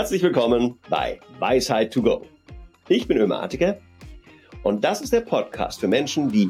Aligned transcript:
Herzlich 0.00 0.22
willkommen 0.22 0.80
bei 0.88 1.20
Weisheit 1.40 1.92
to 1.92 2.00
Go. 2.00 2.26
Ich 2.88 3.06
bin 3.06 3.18
Ömer 3.18 3.42
Atiker 3.42 3.78
und 4.62 4.82
das 4.82 5.02
ist 5.02 5.12
der 5.12 5.20
Podcast 5.20 5.78
für 5.78 5.88
Menschen, 5.88 6.32
die 6.32 6.48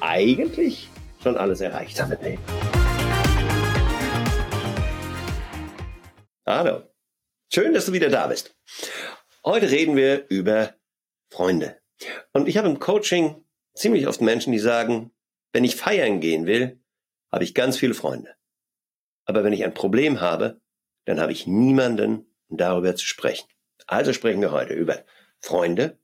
eigentlich 0.00 0.88
schon 1.22 1.36
alles 1.36 1.60
erreicht 1.60 2.00
haben 2.00 2.12
im 2.12 2.22
Leben. 2.22 2.42
Hallo, 6.46 6.80
schön, 7.52 7.74
dass 7.74 7.84
du 7.84 7.92
wieder 7.92 8.08
da 8.08 8.26
bist. 8.26 8.56
Heute 9.44 9.70
reden 9.70 9.94
wir 9.94 10.26
über 10.30 10.72
Freunde. 11.30 11.78
Und 12.32 12.48
ich 12.48 12.56
habe 12.56 12.70
im 12.70 12.78
Coaching 12.78 13.44
ziemlich 13.74 14.06
oft 14.06 14.22
Menschen, 14.22 14.50
die 14.50 14.58
sagen, 14.58 15.10
wenn 15.52 15.64
ich 15.64 15.76
feiern 15.76 16.20
gehen 16.20 16.46
will, 16.46 16.80
habe 17.30 17.44
ich 17.44 17.52
ganz 17.52 17.76
viele 17.76 17.92
Freunde. 17.92 18.34
Aber 19.26 19.44
wenn 19.44 19.52
ich 19.52 19.62
ein 19.62 19.74
Problem 19.74 20.22
habe, 20.22 20.62
dann 21.04 21.20
habe 21.20 21.32
ich 21.32 21.46
niemanden, 21.46 22.27
um 22.48 22.56
darüber 22.56 22.94
zu 22.96 23.06
sprechen. 23.06 23.48
Also 23.86 24.12
sprechen 24.12 24.40
wir 24.40 24.52
heute 24.52 24.74
über 24.74 25.04
Freunde 25.40 25.98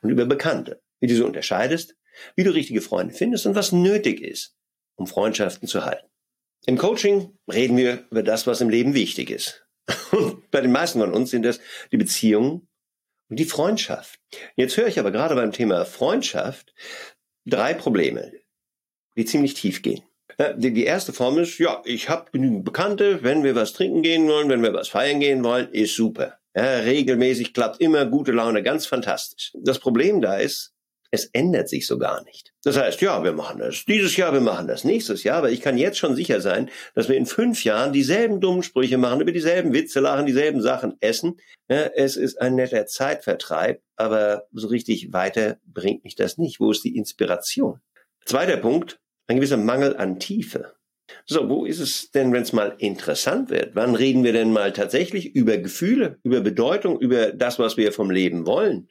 und 0.00 0.10
über 0.10 0.26
Bekannte, 0.26 0.82
wie 1.00 1.06
du 1.06 1.14
sie 1.14 1.22
unterscheidest, 1.22 1.96
wie 2.34 2.44
du 2.44 2.50
richtige 2.50 2.80
Freunde 2.80 3.14
findest 3.14 3.46
und 3.46 3.54
was 3.54 3.72
nötig 3.72 4.20
ist, 4.20 4.56
um 4.96 5.06
Freundschaften 5.06 5.68
zu 5.68 5.84
halten. 5.84 6.06
Im 6.66 6.76
Coaching 6.76 7.38
reden 7.50 7.76
wir 7.76 8.04
über 8.10 8.22
das, 8.22 8.46
was 8.46 8.60
im 8.60 8.68
Leben 8.68 8.94
wichtig 8.94 9.30
ist. 9.30 9.66
Und 10.12 10.50
bei 10.50 10.60
den 10.60 10.72
meisten 10.72 11.00
von 11.00 11.12
uns 11.12 11.30
sind 11.30 11.42
das 11.42 11.58
die 11.90 11.96
Beziehungen 11.96 12.68
und 13.28 13.38
die 13.38 13.46
Freundschaft. 13.46 14.20
Jetzt 14.56 14.76
höre 14.76 14.86
ich 14.86 15.00
aber 15.00 15.10
gerade 15.10 15.34
beim 15.34 15.52
Thema 15.52 15.84
Freundschaft 15.84 16.74
drei 17.46 17.74
Probleme, 17.74 18.32
die 19.16 19.24
ziemlich 19.24 19.54
tief 19.54 19.82
gehen. 19.82 20.02
Die, 20.56 20.72
die 20.72 20.84
erste 20.84 21.12
Form 21.12 21.38
ist, 21.38 21.58
ja, 21.58 21.82
ich 21.84 22.08
habe 22.08 22.30
genügend 22.32 22.64
Bekannte, 22.64 23.22
wenn 23.22 23.44
wir 23.44 23.54
was 23.54 23.74
trinken 23.74 24.02
gehen 24.02 24.26
wollen, 24.26 24.48
wenn 24.48 24.62
wir 24.62 24.72
was 24.72 24.88
feiern 24.88 25.20
gehen 25.20 25.44
wollen, 25.44 25.68
ist 25.72 25.94
super. 25.94 26.38
Ja, 26.56 26.78
regelmäßig 26.78 27.52
klappt 27.52 27.80
immer 27.80 28.06
gute 28.06 28.32
Laune, 28.32 28.62
ganz 28.62 28.86
fantastisch. 28.86 29.52
Das 29.62 29.78
Problem 29.78 30.20
da 30.20 30.38
ist, 30.38 30.72
es 31.12 31.26
ändert 31.32 31.68
sich 31.68 31.86
so 31.86 31.98
gar 31.98 32.22
nicht. 32.24 32.52
Das 32.62 32.76
heißt, 32.76 33.00
ja, 33.00 33.22
wir 33.24 33.32
machen 33.32 33.58
das 33.58 33.84
dieses 33.84 34.16
Jahr, 34.16 34.32
wir 34.32 34.40
machen 34.40 34.68
das 34.68 34.84
nächstes 34.84 35.24
Jahr, 35.24 35.38
aber 35.38 35.50
ich 35.50 35.60
kann 35.60 35.76
jetzt 35.76 35.98
schon 35.98 36.14
sicher 36.14 36.40
sein, 36.40 36.70
dass 36.94 37.08
wir 37.08 37.16
in 37.16 37.26
fünf 37.26 37.64
Jahren 37.64 37.92
dieselben 37.92 38.40
dummen 38.40 38.62
Sprüche 38.62 38.96
machen, 38.96 39.20
über 39.20 39.32
dieselben 39.32 39.72
Witze 39.72 40.00
lachen, 40.00 40.26
dieselben 40.26 40.62
Sachen 40.62 40.96
essen. 41.00 41.40
Ja, 41.68 41.82
es 41.94 42.16
ist 42.16 42.40
ein 42.40 42.54
netter 42.54 42.86
Zeitvertreib, 42.86 43.82
aber 43.96 44.46
so 44.52 44.68
richtig 44.68 45.12
weiter 45.12 45.58
bringt 45.64 46.04
mich 46.04 46.14
das 46.14 46.38
nicht. 46.38 46.60
Wo 46.60 46.70
ist 46.70 46.84
die 46.84 46.96
Inspiration? 46.96 47.80
Zweiter 48.24 48.58
Punkt, 48.58 48.99
ein 49.30 49.36
gewisser 49.36 49.56
Mangel 49.56 49.96
an 49.96 50.18
Tiefe. 50.18 50.74
So, 51.24 51.48
wo 51.48 51.64
ist 51.64 51.78
es 51.78 52.10
denn, 52.10 52.32
wenn 52.32 52.42
es 52.42 52.52
mal 52.52 52.74
interessant 52.78 53.48
wird? 53.48 53.76
Wann 53.76 53.94
reden 53.94 54.24
wir 54.24 54.32
denn 54.32 54.52
mal 54.52 54.72
tatsächlich 54.72 55.36
über 55.36 55.56
Gefühle, 55.58 56.18
über 56.24 56.40
Bedeutung, 56.40 57.00
über 57.00 57.32
das, 57.32 57.60
was 57.60 57.76
wir 57.76 57.92
vom 57.92 58.10
Leben 58.10 58.44
wollen? 58.44 58.88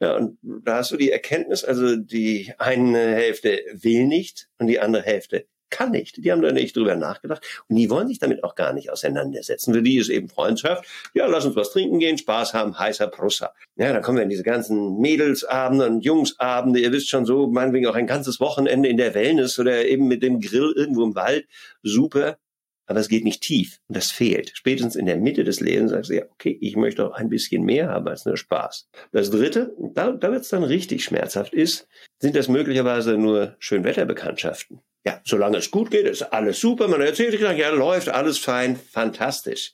Ja, 0.00 0.16
und 0.16 0.38
da 0.42 0.78
hast 0.78 0.90
du 0.90 0.96
die 0.96 1.12
Erkenntnis, 1.12 1.62
also 1.64 1.94
die 1.96 2.52
eine 2.58 2.98
Hälfte 2.98 3.60
will 3.72 4.06
nicht 4.06 4.48
und 4.58 4.66
die 4.66 4.80
andere 4.80 5.02
Hälfte 5.02 5.46
kann 5.70 5.90
nicht. 5.90 6.24
Die 6.24 6.32
haben 6.32 6.42
da 6.42 6.52
nicht 6.52 6.76
drüber 6.76 6.96
nachgedacht 6.96 7.44
und 7.68 7.76
die 7.76 7.90
wollen 7.90 8.08
sich 8.08 8.18
damit 8.18 8.44
auch 8.44 8.54
gar 8.54 8.72
nicht 8.72 8.90
auseinandersetzen. 8.90 9.74
Für 9.74 9.82
die 9.82 9.98
ist 9.98 10.08
eben 10.08 10.28
Freundschaft. 10.28 10.86
Ja, 11.14 11.26
lass 11.26 11.44
uns 11.44 11.56
was 11.56 11.70
trinken 11.70 11.98
gehen, 11.98 12.18
Spaß 12.18 12.54
haben, 12.54 12.78
heißer 12.78 13.08
Prusser. 13.08 13.52
Ja, 13.76 13.92
dann 13.92 14.02
kommen 14.02 14.18
wir 14.18 14.24
in 14.24 14.30
diese 14.30 14.42
ganzen 14.42 14.98
Mädelsabende 14.98 15.86
und 15.86 16.04
Jungsabende. 16.04 16.80
Ihr 16.80 16.92
wisst 16.92 17.08
schon 17.08 17.26
so, 17.26 17.46
meinetwegen 17.46 17.86
auch 17.86 17.94
ein 17.94 18.06
ganzes 18.06 18.40
Wochenende 18.40 18.88
in 18.88 18.96
der 18.96 19.14
Wellness 19.14 19.58
oder 19.58 19.86
eben 19.86 20.08
mit 20.08 20.22
dem 20.22 20.40
Grill 20.40 20.72
irgendwo 20.76 21.04
im 21.04 21.14
Wald. 21.14 21.46
Super. 21.82 22.38
Aber 22.86 23.00
es 23.00 23.08
geht 23.08 23.24
nicht 23.24 23.42
tief 23.42 23.80
und 23.88 23.96
das 23.96 24.12
fehlt. 24.12 24.52
Spätestens 24.54 24.96
in 24.96 25.06
der 25.06 25.16
Mitte 25.16 25.42
des 25.42 25.60
Lebens 25.60 25.90
sagst 25.90 26.10
du, 26.10 26.14
ja, 26.14 26.24
okay, 26.30 26.56
ich 26.60 26.76
möchte 26.76 27.06
auch 27.06 27.14
ein 27.14 27.28
bisschen 27.28 27.64
mehr 27.64 27.88
haben 27.88 28.06
als 28.06 28.24
nur 28.24 28.36
Spaß. 28.36 28.88
Das 29.12 29.30
dritte, 29.30 29.74
da, 29.78 30.12
da 30.12 30.30
wird 30.30 30.42
es 30.42 30.50
dann 30.50 30.62
richtig 30.62 31.02
schmerzhaft 31.02 31.52
ist, 31.52 31.88
sind 32.20 32.36
das 32.36 32.48
möglicherweise 32.48 33.18
nur 33.18 33.56
Schönwetterbekanntschaften. 33.58 34.80
Ja, 35.04 35.20
solange 35.24 35.58
es 35.58 35.70
gut 35.70 35.90
geht, 35.90 36.06
ist 36.06 36.22
alles 36.22 36.60
super. 36.60 36.88
Man 36.88 37.00
erzählt 37.00 37.32
sich, 37.32 37.40
ja, 37.40 37.68
läuft 37.70 38.08
alles 38.08 38.38
fein, 38.38 38.76
fantastisch. 38.76 39.72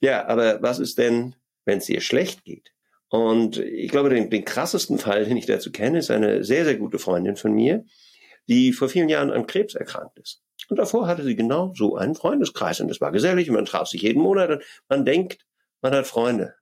Ja, 0.00 0.26
aber 0.26 0.62
was 0.62 0.78
ist 0.78 0.98
denn, 0.98 1.36
wenn 1.64 1.78
es 1.78 1.86
dir 1.86 2.00
schlecht 2.00 2.44
geht? 2.44 2.72
Und 3.08 3.58
ich 3.58 3.90
glaube, 3.90 4.10
den, 4.10 4.30
den 4.30 4.44
krassesten 4.44 4.98
Fall, 4.98 5.24
den 5.24 5.36
ich 5.36 5.46
dazu 5.46 5.70
kenne, 5.70 5.98
ist 5.98 6.10
eine 6.10 6.42
sehr, 6.42 6.64
sehr 6.64 6.76
gute 6.76 6.98
Freundin 6.98 7.36
von 7.36 7.52
mir, 7.52 7.84
die 8.48 8.72
vor 8.72 8.88
vielen 8.88 9.08
Jahren 9.08 9.30
an 9.30 9.46
Krebs 9.46 9.74
erkrankt 9.74 10.18
ist. 10.18 10.42
Und 10.68 10.78
davor 10.78 11.06
hatte 11.06 11.22
sie 11.24 11.36
genau 11.36 11.72
so 11.74 11.96
einen 11.96 12.14
Freundeskreis. 12.14 12.80
Und 12.80 12.88
das 12.88 13.00
war 13.00 13.12
gesellig, 13.12 13.50
man 13.50 13.64
traf 13.64 13.88
sich 13.88 14.02
jeden 14.02 14.22
Monat 14.22 14.50
und 14.50 14.62
man 14.88 15.04
denkt, 15.04 15.44
man 15.82 15.92
hat 15.94 16.06
Freunde. 16.06 16.54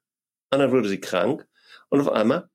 Und 0.51 0.59
dann 0.59 0.73
wurde 0.73 0.89
sie 0.89 1.01
krank 1.01 1.47
und 1.89 2.01
auf 2.01 2.11
einmal 2.11 2.49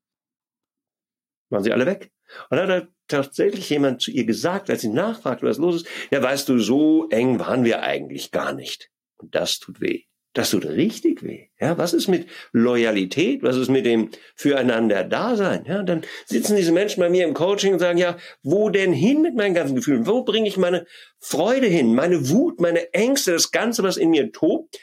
waren 1.50 1.62
sie 1.62 1.72
alle 1.72 1.86
weg. 1.86 2.12
Und 2.50 2.58
dann 2.58 2.70
hat 2.70 2.88
tatsächlich 3.08 3.70
jemand 3.70 4.02
zu 4.02 4.10
ihr 4.10 4.24
gesagt, 4.24 4.68
als 4.68 4.82
sie 4.82 4.88
nachfragt, 4.88 5.42
was 5.42 5.58
los 5.58 5.76
ist, 5.76 5.88
ja, 6.10 6.22
weißt 6.22 6.48
du, 6.48 6.58
so 6.58 7.08
eng 7.08 7.38
waren 7.38 7.64
wir 7.64 7.82
eigentlich 7.82 8.30
gar 8.30 8.52
nicht. 8.52 8.90
Und 9.16 9.34
das 9.34 9.58
tut 9.58 9.80
weh. 9.80 10.04
Das 10.34 10.50
tut 10.50 10.66
richtig 10.66 11.22
weh. 11.22 11.48
Ja, 11.58 11.78
was 11.78 11.94
ist 11.94 12.06
mit 12.06 12.28
Loyalität? 12.52 13.42
Was 13.42 13.56
ist 13.56 13.70
mit 13.70 13.86
dem 13.86 14.10
füreinander 14.36 15.04
Dasein? 15.04 15.64
Ja, 15.64 15.82
dann 15.82 16.02
sitzen 16.26 16.54
diese 16.54 16.72
Menschen 16.72 17.00
bei 17.00 17.08
mir 17.08 17.26
im 17.26 17.34
Coaching 17.34 17.72
und 17.72 17.78
sagen, 17.78 17.98
ja, 17.98 18.18
wo 18.42 18.68
denn 18.68 18.92
hin 18.92 19.22
mit 19.22 19.34
meinen 19.34 19.54
ganzen 19.54 19.74
Gefühlen? 19.74 20.06
Wo 20.06 20.22
bringe 20.22 20.46
ich 20.46 20.56
meine 20.56 20.86
Freude 21.18 21.66
hin? 21.66 21.94
Meine 21.94 22.28
Wut, 22.28 22.60
meine 22.60 22.92
Ängste, 22.92 23.32
das 23.32 23.50
Ganze, 23.50 23.82
was 23.82 23.96
in 23.96 24.10
mir 24.10 24.30
tobt? 24.30 24.78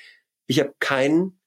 Ich 0.48 0.60
habe 0.60 0.74
keinen, 0.80 1.40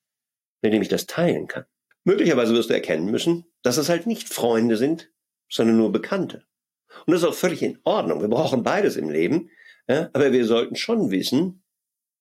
mit 0.62 0.72
dem 0.72 0.82
ich 0.82 0.88
das 0.88 1.06
teilen 1.06 1.46
kann. 1.48 1.64
Möglicherweise 2.04 2.54
wirst 2.54 2.70
du 2.70 2.74
erkennen 2.74 3.10
müssen, 3.10 3.44
dass 3.62 3.76
es 3.76 3.88
halt 3.88 4.06
nicht 4.06 4.32
Freunde 4.32 4.76
sind, 4.76 5.10
sondern 5.50 5.76
nur 5.76 5.92
Bekannte. 5.92 6.46
Und 7.04 7.12
das 7.12 7.22
ist 7.22 7.28
auch 7.28 7.34
völlig 7.34 7.62
in 7.62 7.78
Ordnung. 7.84 8.20
Wir 8.20 8.28
brauchen 8.28 8.62
beides 8.62 8.96
im 8.96 9.10
Leben. 9.10 9.50
Ja, 9.88 10.08
aber 10.12 10.32
wir 10.32 10.44
sollten 10.44 10.76
schon 10.76 11.10
wissen, 11.10 11.62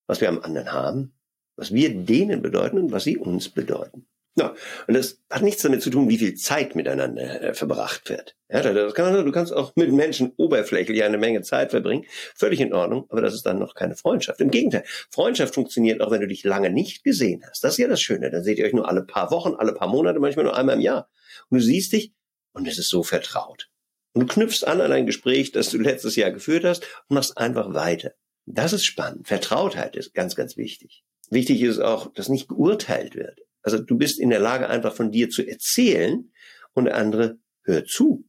was 0.08 0.22
wir 0.22 0.30
am 0.30 0.40
anderen 0.40 0.72
haben, 0.72 1.16
was 1.57 1.73
wir 1.73 1.94
denen 1.94 2.41
bedeuten 2.41 2.78
und 2.78 2.91
was 2.91 3.03
sie 3.03 3.18
uns 3.18 3.50
bedeuten. 3.50 4.07
Ja, 4.40 4.53
und 4.88 4.94
das 4.94 5.19
hat 5.31 5.41
nichts 5.41 5.63
damit 5.63 5.81
zu 5.81 5.90
tun, 5.90 6.09
wie 6.09 6.19
viel 6.19 6.35
Zeit 6.35 6.75
miteinander 6.75 7.41
äh, 7.41 7.53
verbracht 7.56 8.07
wird. 8.07 8.35
Ja, 8.50 8.62
das 8.62 8.94
kann, 8.94 9.25
du 9.25 9.31
kannst 9.31 9.51
auch 9.51 9.75
mit 9.75 9.91
Menschen 9.91 10.31
oberflächlich 10.38 11.03
eine 11.03 11.17
Menge 11.17 11.41
Zeit 11.41 11.72
verbringen. 11.72 12.06
Völlig 12.35 12.62
in 12.62 12.72
Ordnung, 12.72 13.07
aber 13.09 13.22
das 13.22 13.34
ist 13.34 13.47
dann 13.47 13.57
noch 13.57 13.73
keine 13.73 13.96
Freundschaft. 13.96 14.40
Im 14.40 14.51
Gegenteil, 14.51 14.84
Freundschaft 15.09 15.56
funktioniert 15.56 16.01
auch, 16.01 16.12
wenn 16.12 16.22
du 16.22 16.28
dich 16.28 16.44
lange 16.44 16.69
nicht 16.69 17.03
gesehen 17.03 17.44
hast. 17.50 17.63
Das 17.63 17.73
ist 17.73 17.78
ja 17.79 17.88
das 17.88 18.00
Schöne. 18.00 18.29
Dann 18.29 18.44
seht 18.44 18.59
ihr 18.59 18.66
euch 18.66 18.73
nur 18.73 18.88
alle 18.88 19.03
paar 19.03 19.31
Wochen, 19.31 19.56
alle 19.56 19.73
paar 19.73 19.88
Monate, 19.88 20.19
manchmal 20.19 20.46
nur 20.46 20.56
einmal 20.56 20.75
im 20.75 20.81
Jahr. 20.81 21.09
Und 21.50 21.57
du 21.57 21.63
siehst 21.63 21.94
dich 21.94 22.13
und 22.53 22.67
es 22.67 22.78
ist 22.78 22.90
so 22.90 23.01
vertraut. 23.01 23.69
Und 24.13 24.22
du 24.22 24.34
knüpfst 24.34 24.63
an 24.63 24.81
an 24.81 24.91
ein 24.91 25.07
Gespräch, 25.07 25.51
das 25.51 25.72
du 25.72 25.79
letztes 25.79 26.16
Jahr 26.16 26.29
geführt 26.29 26.63
hast 26.63 26.84
und 27.07 27.16
machst 27.16 27.40
einfach 27.40 27.73
weiter. 27.73 28.13
Das 28.46 28.72
ist 28.72 28.85
spannend. 28.85 29.28
Vertrautheit 29.28 29.96
ist 29.96 30.13
ganz, 30.13 30.35
ganz 30.35 30.57
wichtig. 30.57 31.03
Wichtig 31.30 31.62
ist 31.62 31.80
auch, 31.80 32.14
dass 32.14 32.30
nicht 32.30 32.48
geurteilt 32.48 33.16
wird. 33.16 33.40
Also 33.62 33.80
du 33.80 33.98
bist 33.98 34.20
in 34.20 34.30
der 34.30 34.40
Lage, 34.40 34.70
einfach 34.70 34.96
von 34.96 35.12
dir 35.12 35.30
zu 35.30 35.46
erzählen 35.46 36.32
und 36.74 36.86
der 36.86 36.96
andere 36.96 37.38
hört 37.64 37.90
zu, 37.90 38.24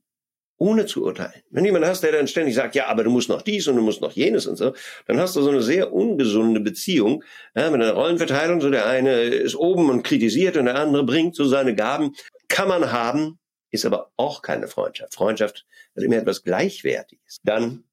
ohne 0.56 0.86
zu 0.86 1.04
urteilen. 1.04 1.42
Wenn 1.50 1.64
jemand 1.64 1.84
hast, 1.84 2.02
der 2.02 2.12
dann 2.12 2.26
ständig 2.26 2.56
sagt, 2.56 2.74
ja, 2.74 2.88
aber 2.88 3.04
du 3.04 3.10
musst 3.10 3.28
noch 3.28 3.42
dies 3.42 3.68
und 3.68 3.76
du 3.76 3.82
musst 3.82 4.00
noch 4.00 4.12
jenes 4.12 4.46
und 4.46 4.56
so, 4.56 4.74
dann 5.06 5.20
hast 5.20 5.36
du 5.36 5.42
so 5.42 5.50
eine 5.50 5.62
sehr 5.62 5.92
ungesunde 5.92 6.60
Beziehung 6.60 7.22
ja, 7.54 7.70
mit 7.70 7.80
einer 7.80 7.92
Rollenverteilung. 7.92 8.60
So 8.60 8.68
der 8.68 8.86
eine 8.86 9.20
ist 9.22 9.54
oben 9.54 9.88
und 9.90 10.02
kritisiert 10.02 10.56
und 10.56 10.64
der 10.64 10.74
andere 10.74 11.04
bringt 11.04 11.36
so 11.36 11.44
seine 11.44 11.76
Gaben. 11.76 12.14
Kann 12.48 12.68
man 12.68 12.90
haben, 12.90 13.38
ist 13.70 13.86
aber 13.86 14.10
auch 14.16 14.42
keine 14.42 14.66
Freundschaft. 14.66 15.14
Freundschaft 15.14 15.66
ist 15.94 16.02
immer 16.02 16.16
etwas 16.16 16.42
Gleichwertiges. 16.42 17.38
Dann 17.44 17.84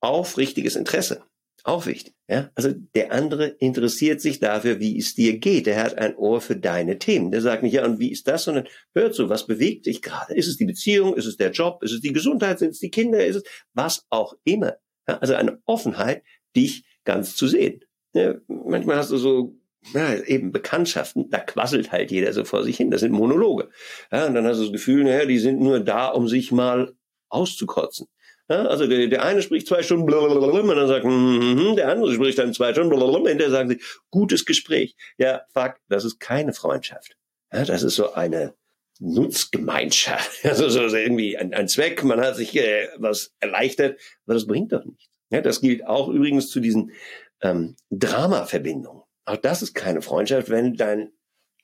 aufrichtiges 0.00 0.76
Interesse. 0.76 1.24
Auch 1.64 1.86
wichtig. 1.86 2.14
Ja? 2.28 2.50
Also 2.54 2.72
der 2.94 3.12
andere 3.12 3.46
interessiert 3.46 4.20
sich 4.20 4.40
dafür, 4.40 4.80
wie 4.80 4.98
es 4.98 5.14
dir 5.14 5.38
geht. 5.38 5.66
Der 5.66 5.82
hat 5.82 5.96
ein 5.96 6.16
Ohr 6.16 6.40
für 6.40 6.56
deine 6.56 6.98
Themen. 6.98 7.30
Der 7.30 7.40
sagt 7.40 7.62
nicht, 7.62 7.74
ja, 7.74 7.84
und 7.84 8.00
wie 8.00 8.10
ist 8.10 8.26
das, 8.26 8.44
sondern 8.44 8.66
hört 8.94 9.14
so, 9.14 9.28
was 9.28 9.46
bewegt 9.46 9.86
dich 9.86 10.02
gerade? 10.02 10.34
Ist 10.34 10.48
es 10.48 10.56
die 10.56 10.64
Beziehung? 10.64 11.14
Ist 11.14 11.26
es 11.26 11.36
der 11.36 11.52
Job? 11.52 11.82
Ist 11.82 11.92
es 11.92 12.00
die 12.00 12.12
Gesundheit? 12.12 12.58
Sind 12.58 12.70
es 12.70 12.80
die 12.80 12.90
Kinder? 12.90 13.24
Ist 13.24 13.36
es 13.36 13.44
was 13.74 14.06
auch 14.10 14.34
immer? 14.44 14.74
Ja? 15.06 15.18
Also 15.18 15.34
eine 15.34 15.60
Offenheit, 15.64 16.24
dich 16.56 16.84
ganz 17.04 17.36
zu 17.36 17.46
sehen. 17.46 17.80
Ja, 18.14 18.34
manchmal 18.48 18.96
hast 18.96 19.10
du 19.10 19.16
so 19.16 19.56
ja, 19.94 20.14
eben 20.14 20.52
Bekanntschaften, 20.52 21.30
da 21.30 21.38
quasselt 21.38 21.92
halt 21.92 22.10
jeder 22.10 22.32
so 22.32 22.44
vor 22.44 22.62
sich 22.62 22.76
hin. 22.76 22.90
Das 22.90 23.00
sind 23.00 23.12
Monologe. 23.12 23.68
Ja, 24.10 24.26
und 24.26 24.34
dann 24.34 24.46
hast 24.46 24.58
du 24.58 24.64
das 24.64 24.72
Gefühl, 24.72 25.04
naja, 25.04 25.26
die 25.26 25.38
sind 25.38 25.60
nur 25.60 25.80
da, 25.80 26.08
um 26.08 26.28
sich 26.28 26.52
mal 26.52 26.94
auszukotzen. 27.28 28.06
Also 28.48 28.86
der, 28.86 29.06
der 29.06 29.24
eine 29.24 29.40
spricht 29.40 29.66
zwei 29.66 29.82
Stunden 29.82 30.04
blablabla, 30.04 30.60
und 30.60 30.68
dann 30.76 30.88
sagt, 30.88 31.04
mm, 31.04 31.76
der 31.76 31.88
andere 31.88 32.12
spricht 32.12 32.38
dann 32.38 32.52
zwei 32.52 32.72
Stunden 32.72 32.90
blablabla, 32.90 33.30
hinterher 33.30 33.50
sagen 33.50 33.70
sie, 33.70 33.80
gutes 34.10 34.44
Gespräch. 34.44 34.96
Ja, 35.16 35.42
fuck, 35.54 35.76
das 35.88 36.04
ist 36.04 36.18
keine 36.18 36.52
Freundschaft. 36.52 37.16
Ja, 37.52 37.64
das 37.64 37.82
ist 37.82 37.94
so 37.96 38.12
eine 38.12 38.54
Nutzgemeinschaft. 38.98 40.44
Also 40.44 40.68
so 40.68 40.96
irgendwie 40.96 41.36
ein, 41.36 41.54
ein 41.54 41.68
Zweck, 41.68 42.02
man 42.04 42.20
hat 42.20 42.36
sich 42.36 42.54
äh, 42.56 42.88
was 42.96 43.32
erleichtert, 43.40 43.98
aber 44.26 44.34
das 44.34 44.46
bringt 44.46 44.72
doch 44.72 44.84
nichts. 44.84 45.08
Ja, 45.30 45.40
das 45.40 45.60
gilt 45.60 45.86
auch 45.86 46.08
übrigens 46.08 46.50
zu 46.50 46.60
diesen 46.60 46.92
ähm, 47.40 47.76
Drama-Verbindungen. 47.90 49.02
Auch 49.24 49.36
das 49.36 49.62
ist 49.62 49.74
keine 49.74 50.02
Freundschaft, 50.02 50.50
wenn 50.50 50.74
dein 50.74 51.12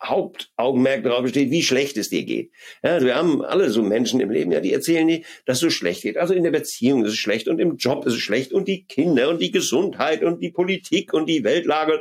Hauptaugenmerk 0.02 1.02
darauf 1.02 1.22
besteht, 1.22 1.50
wie 1.50 1.62
schlecht 1.62 1.96
es 1.96 2.08
dir 2.08 2.24
geht. 2.24 2.52
Ja, 2.82 2.94
also 2.94 3.06
wir 3.06 3.16
haben 3.16 3.42
alle 3.42 3.70
so 3.70 3.82
Menschen 3.82 4.20
im 4.20 4.30
Leben, 4.30 4.52
ja, 4.52 4.60
die 4.60 4.72
erzählen 4.72 5.08
dir, 5.08 5.22
dass 5.44 5.58
es 5.58 5.62
so 5.62 5.70
schlecht 5.70 6.02
geht. 6.02 6.16
Also 6.16 6.34
in 6.34 6.44
der 6.44 6.50
Beziehung 6.50 7.04
ist 7.04 7.12
es 7.12 7.18
schlecht 7.18 7.48
und 7.48 7.58
im 7.58 7.76
Job 7.76 8.06
ist 8.06 8.14
es 8.14 8.20
schlecht 8.20 8.52
und 8.52 8.68
die 8.68 8.84
Kinder 8.84 9.28
und 9.28 9.40
die 9.40 9.50
Gesundheit 9.50 10.22
und 10.22 10.40
die 10.40 10.50
Politik 10.50 11.12
und 11.12 11.26
die 11.26 11.44
Weltlage. 11.44 12.00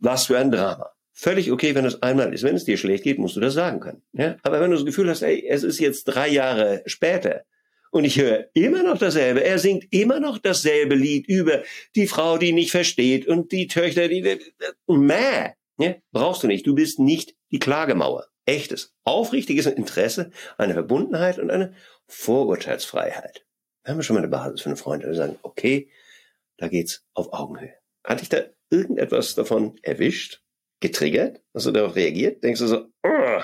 Was 0.00 0.26
für 0.26 0.38
ein 0.38 0.50
Drama. 0.50 0.90
Völlig 1.12 1.52
okay, 1.52 1.74
wenn 1.74 1.84
es 1.84 2.02
einmal 2.02 2.32
ist. 2.32 2.42
Wenn 2.42 2.56
es 2.56 2.64
dir 2.64 2.78
schlecht 2.78 3.04
geht, 3.04 3.18
musst 3.18 3.36
du 3.36 3.40
das 3.40 3.54
sagen 3.54 3.80
können. 3.80 4.02
Ja? 4.12 4.36
Aber 4.42 4.60
wenn 4.60 4.70
du 4.70 4.76
das 4.76 4.86
Gefühl 4.86 5.08
hast, 5.10 5.22
ey, 5.22 5.46
es 5.46 5.62
ist 5.62 5.78
jetzt 5.78 6.04
drei 6.04 6.28
Jahre 6.28 6.82
später 6.86 7.42
und 7.90 8.04
ich 8.04 8.18
höre 8.18 8.48
immer 8.54 8.82
noch 8.82 8.98
dasselbe. 8.98 9.44
Er 9.44 9.58
singt 9.58 9.84
immer 9.90 10.20
noch 10.20 10.38
dasselbe 10.38 10.94
Lied 10.94 11.28
über 11.28 11.62
die 11.94 12.06
Frau, 12.06 12.38
die 12.38 12.52
nicht 12.52 12.70
versteht 12.70 13.26
und 13.26 13.52
die 13.52 13.66
Töchter, 13.66 14.08
die... 14.08 14.38
Mäh. 14.86 15.50
Ja, 15.80 15.94
brauchst 16.12 16.42
du 16.42 16.46
nicht. 16.46 16.66
Du 16.66 16.74
bist 16.74 16.98
nicht 16.98 17.34
die 17.50 17.58
Klagemauer. 17.58 18.26
Echtes, 18.44 18.94
aufrichtiges 19.04 19.66
Interesse, 19.66 20.30
eine 20.58 20.74
Verbundenheit 20.74 21.38
und 21.38 21.50
eine 21.50 21.74
Vorurteilsfreiheit. 22.06 23.46
Da 23.82 23.92
haben 23.92 23.98
wir 23.98 24.02
schon 24.02 24.14
mal 24.14 24.20
eine 24.20 24.28
Basis 24.28 24.60
für 24.60 24.68
eine 24.68 24.76
Freundin. 24.76 25.08
Wir 25.08 25.16
sagen, 25.16 25.38
okay, 25.42 25.90
da 26.58 26.68
geht's 26.68 27.06
auf 27.14 27.32
Augenhöhe. 27.32 27.74
Hat 28.04 28.20
dich 28.20 28.28
da 28.28 28.42
irgendetwas 28.68 29.34
davon 29.34 29.78
erwischt, 29.82 30.42
getriggert? 30.80 31.40
Hast 31.54 31.66
du 31.66 31.70
darauf 31.70 31.96
reagiert? 31.96 32.44
Denkst 32.44 32.60
du 32.60 32.66
so, 32.66 32.86
oh, 33.02 33.40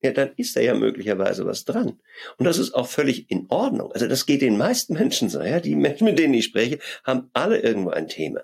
ja, 0.00 0.12
dann 0.12 0.32
ist 0.36 0.56
da 0.56 0.60
ja 0.60 0.74
möglicherweise 0.74 1.44
was 1.44 1.64
dran. 1.64 2.00
Und 2.38 2.44
das 2.44 2.56
ist 2.56 2.72
auch 2.72 2.86
völlig 2.86 3.30
in 3.30 3.46
Ordnung. 3.50 3.92
Also 3.92 4.06
das 4.06 4.24
geht 4.24 4.40
den 4.40 4.56
meisten 4.56 4.94
Menschen 4.94 5.28
so. 5.28 5.42
Ja, 5.42 5.60
die 5.60 5.76
Menschen, 5.76 6.04
mit 6.04 6.18
denen 6.18 6.34
ich 6.34 6.44
spreche, 6.44 6.78
haben 7.04 7.30
alle 7.34 7.58
irgendwo 7.58 7.90
ein 7.90 8.08
Thema. 8.08 8.40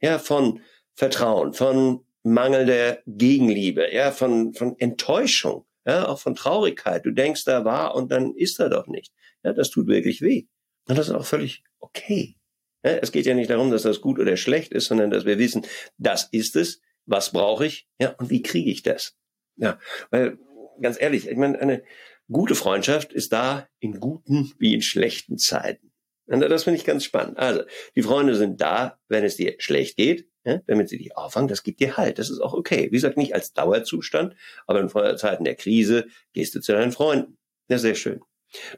Ja, 0.00 0.18
von 0.18 0.60
Vertrauen, 0.94 1.54
von 1.54 2.04
mangelnder 2.22 2.98
Gegenliebe, 3.06 3.92
ja, 3.92 4.10
von, 4.10 4.54
von 4.54 4.78
Enttäuschung, 4.78 5.66
ja, 5.86 6.08
auch 6.08 6.18
von 6.18 6.34
Traurigkeit. 6.34 7.04
Du 7.04 7.10
denkst, 7.12 7.44
da 7.44 7.64
war 7.64 7.94
und 7.94 8.10
dann 8.10 8.34
ist 8.34 8.58
er 8.60 8.68
doch 8.68 8.86
nicht. 8.86 9.12
Ja, 9.42 9.52
das 9.52 9.70
tut 9.70 9.86
wirklich 9.86 10.20
weh. 10.20 10.46
Und 10.88 10.98
das 10.98 11.08
ist 11.08 11.14
auch 11.14 11.26
völlig 11.26 11.62
okay. 11.78 12.36
Ja, 12.84 12.92
es 12.92 13.12
geht 13.12 13.26
ja 13.26 13.34
nicht 13.34 13.50
darum, 13.50 13.70
dass 13.70 13.82
das 13.82 14.00
gut 14.00 14.18
oder 14.18 14.36
schlecht 14.36 14.72
ist, 14.72 14.86
sondern 14.86 15.10
dass 15.10 15.24
wir 15.24 15.38
wissen, 15.38 15.66
das 15.96 16.28
ist 16.30 16.56
es, 16.56 16.80
was 17.06 17.32
brauche 17.32 17.66
ich, 17.66 17.88
ja, 18.00 18.10
und 18.18 18.30
wie 18.30 18.42
kriege 18.42 18.70
ich 18.70 18.82
das? 18.82 19.16
Ja, 19.56 19.78
weil, 20.10 20.38
ganz 20.80 21.00
ehrlich, 21.00 21.28
ich 21.28 21.36
meine, 21.36 21.58
eine 21.58 21.82
gute 22.30 22.54
Freundschaft 22.54 23.12
ist 23.12 23.32
da 23.32 23.68
in 23.80 23.98
guten 23.98 24.52
wie 24.58 24.74
in 24.74 24.82
schlechten 24.82 25.38
Zeiten. 25.38 25.92
Und 26.26 26.40
das 26.40 26.64
finde 26.64 26.78
ich 26.78 26.84
ganz 26.84 27.04
spannend. 27.04 27.38
Also, 27.38 27.62
die 27.96 28.02
Freunde 28.02 28.34
sind 28.34 28.60
da, 28.60 28.98
wenn 29.08 29.24
es 29.24 29.36
dir 29.36 29.54
schlecht 29.58 29.96
geht, 29.96 30.28
ja, 30.48 30.60
damit 30.66 30.88
sie 30.88 30.98
dich 30.98 31.16
auffangen, 31.16 31.48
das 31.48 31.62
gibt 31.62 31.80
dir 31.80 31.96
Halt. 31.96 32.18
Das 32.18 32.30
ist 32.30 32.40
auch 32.40 32.54
okay. 32.54 32.86
Wie 32.86 32.96
gesagt, 32.96 33.16
nicht 33.16 33.34
als 33.34 33.52
Dauerzustand, 33.52 34.34
aber 34.66 34.80
in 34.80 34.88
Zeiten 35.18 35.44
der 35.44 35.54
Krise 35.54 36.06
gehst 36.32 36.54
du 36.54 36.60
zu 36.60 36.72
deinen 36.72 36.92
Freunden. 36.92 37.38
Ja, 37.68 37.78
sehr 37.78 37.94
schön. 37.94 38.20